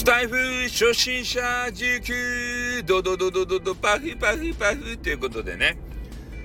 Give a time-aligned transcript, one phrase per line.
[0.00, 0.34] スタイフ
[0.70, 5.76] 初心者19ドドドドドドパフパフパフということでね、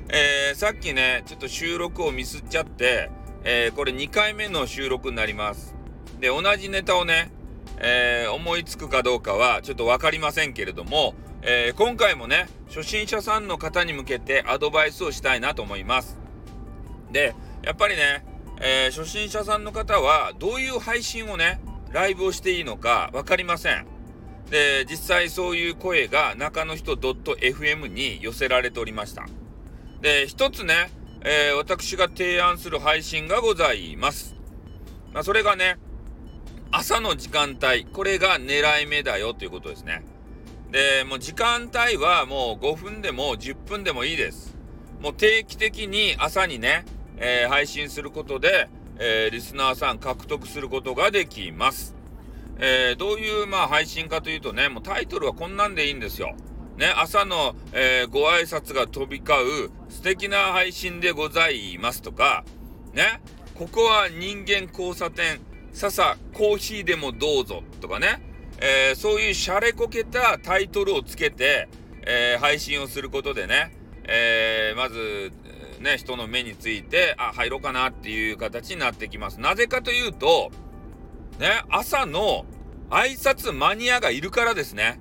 [0.09, 3.09] えー、さっきね、ちょっと収録をミスっちゃって、
[3.45, 5.73] えー、これ2回目の収録になります。
[6.19, 7.31] で、同じネタをね、
[7.77, 16.17] えー、思いつくかどうかはちょっと分かりませんけれども、え今回もね、初心者さんの方に向けてアドバイスをしたいなと思います。
[17.09, 18.25] で、やっぱりね、
[18.59, 21.61] え初心者さんの方はどういう配信をね、
[21.95, 23.87] ライブをしていいのか分かりません。
[24.51, 29.25] で、実際そういう声が中の人 .fm に寄せられておりました。
[30.01, 30.91] で、一つね、
[31.21, 34.35] えー、私が提案する配信がございます。
[35.13, 35.77] まあ、それがね、
[36.69, 40.03] 朝の時間帯、これが狙い目だよということですね。
[40.71, 44.57] で、もう時間帯はもう5分でも10分でもいいです。
[45.01, 46.83] もう定期的に朝にね、
[47.15, 48.67] えー、配信することで、
[48.99, 51.95] えー、リスナーさん獲得することができます。
[52.57, 56.35] えー、どういう、まあ、配信かというとね、もうタイトルはこんなんでいいんですよ。
[56.77, 62.43] ね、朝の、えー、ご挨拶が飛び交う素敵な配信でございますとか、
[62.93, 63.21] ね、
[63.55, 65.39] ここは人間交差点、
[65.71, 68.21] 笹コーヒーでもどうぞとかね、
[68.59, 71.69] えー、そういうシャレこけたタイトルをつけて、
[72.05, 73.73] えー、配信をすることでね、
[74.07, 75.31] え、まず、
[75.79, 79.39] ね、人の目について、あ、入ろうかなっていう形になってきます。
[79.39, 80.51] なぜかというと、
[81.39, 82.45] ね、朝の
[82.89, 84.99] 挨拶マニアがいるからですね。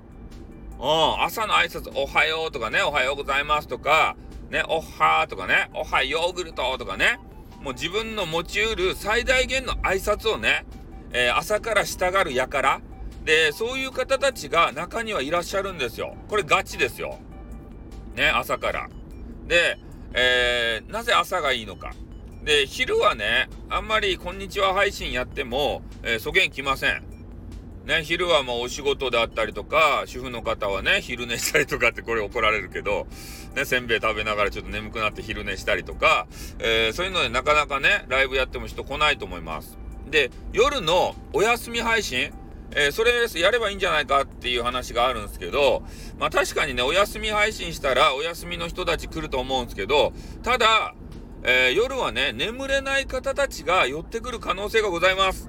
[0.79, 4.17] うん、朝の挨拶、おはようとかね、おはようございますとか、
[4.51, 7.19] ね、おはーとかね、おはヨーグルトとかね、
[7.63, 10.67] もう自分の持ちうる最大限の挨拶をね、
[11.13, 12.83] えー、朝から従う輩、
[13.25, 16.15] で、そういう方たちが中にはいらっしゃるんですよ。
[16.29, 17.19] これガチですよ。
[18.15, 18.89] ね、朝から。
[19.47, 19.79] で、
[20.15, 21.93] えー、なぜ朝がいいのか。
[22.45, 27.03] で、昼はね、あんまりこんにちは配信やっても、えー、そげん来ません。
[27.85, 33.07] ね、昼はもうお仕事であったりとか、主婦の方はね、昼寝したりとかってこれ怒られるけど、
[33.57, 36.27] ね、せんべい食べながらちょっと眠くなって昼寝したりとか、
[36.61, 39.77] えー、そういうのでなかなかね、ライブやっても人来ないと思います。
[40.11, 42.33] で、夜のお休み配信、
[42.75, 45.83] えー、それやればいいんじゃないかっていう話があるんですけど、
[46.19, 50.13] まあ確かにね、お休み配信したらお休みの人たち来ると思うんですけど、
[50.43, 50.95] ただ、
[51.45, 55.49] えー、夜はね、眠れない方たちが寄ってくる可能性がございます。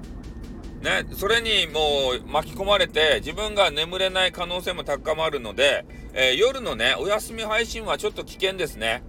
[0.82, 9.02] ね、それにもう巻き込まれて自分が眠れない可能性も高まるので、えー、夜のね、お休み配信はちょっと危険ですね。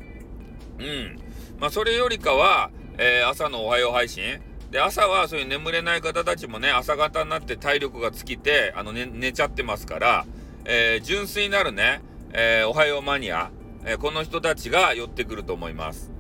[0.80, 1.20] うん。
[1.60, 4.24] まあそれよりかは、えー、朝のおはよう配信、
[4.72, 10.26] で、朝はそういう眠れない方たちもね、朝方になって体力が尽きて、あの、ね、寝ちゃってますから、
[10.66, 12.02] えー、純粋なるね、
[12.34, 13.52] えー、おはようマニア、
[13.86, 16.12] えー、この人たちが寄ってくると思います。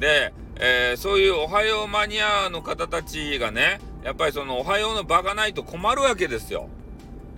[0.00, 6.68] で、えそういうおはようマニアの方たちがね、やっぱりそのおはようの場がないと困るわけですよ。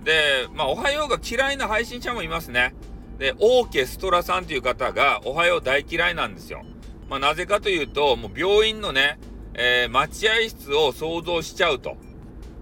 [0.03, 2.73] で、まあ、おはようが嫌いな配信者もいますね。
[3.17, 6.63] で、オーケストラさんという方がおはよう大嫌いなんですよ。
[7.09, 9.19] まあ、なぜかというと、もう病院のね、
[9.53, 11.97] えー、待合室を想像しちゃうと。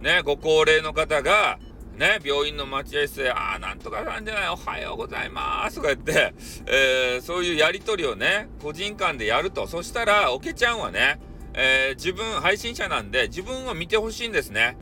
[0.01, 1.59] ね、ご高齢の方が、
[1.97, 6.33] ね、病院の待合室で、ああ、なんとかなんじゃない、おはようございますとか言って、
[6.67, 9.67] えー、そういうやりとりをね、個人間でやると。
[9.67, 11.19] そしたら、おけちゃんはね、
[11.55, 14.77] えー、自分、配信者なんで、自分を見てほしいんですね。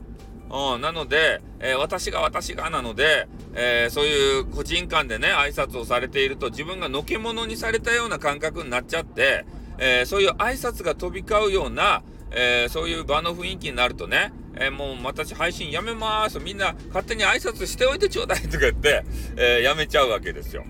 [0.50, 9.46] うん、なので、えー、私が私がなので、えー、そういう個人間でね、挨拶をされていると、自分がのけ者にされたような感覚になっちゃって、
[9.78, 19.04] えー、そういう挨拶が飛び交うような、えー、そういう場の雰囲気になるとね、えー、もう私配信やめますみんな勝手に挨拶しておいてちょうだいとか言って、
[19.36, 20.64] えやめちゃうわけですよ。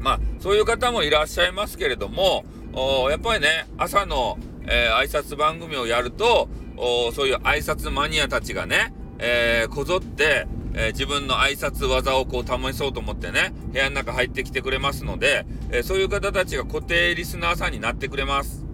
[0.00, 2.44] まあ、そういう方もいらっしゃいますけれども、
[3.08, 18.64] やっぱりね、朝の、え挨拶番組をやると、おそういう挨拶マニアたちがね、えこぞって、えー、自分の挨拶技をこう試そうと思ってね、部屋の中入ってきてくれますので、えー、そういう方たちが固定リスナーさんになってくれます。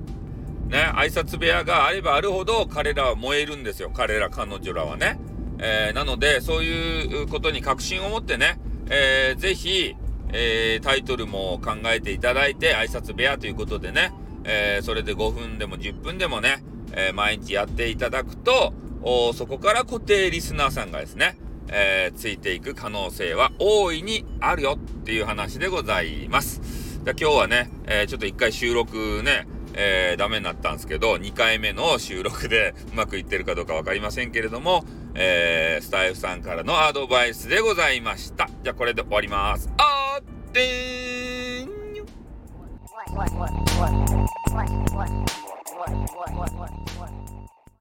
[0.68, 3.90] ね、挨拶部屋があればあるほど彼らは燃えるんですよ。
[3.92, 5.18] 彼ら、彼女らはね。
[5.60, 8.60] えー、なので、そういうことに確信を持ってね、
[8.90, 9.96] えー、ぜひ、
[10.32, 14.12] えー、タイトルも考えていただいて、挨拶部屋ということでね、
[14.44, 16.62] えー、それで5分でも10分でもね、
[16.92, 18.72] え、毎日やっていただくと、
[19.34, 21.36] そこから固定リスナーさんがですね、
[21.70, 26.60] えー、ついていく可能性は大いにあるよっていう話でございます。
[27.04, 34.84] じゃ今日はね、えー、ちょっと一回収録ね、えー、ダメになったんですけど、2回目の収録で うまくいってるかどうか分かりませんけれども、
[35.14, 38.48] えー、スタイフさんからのアドバイスでございました。
[38.62, 39.70] じゃあこれで終わります。
[39.78, 41.78] あーってーん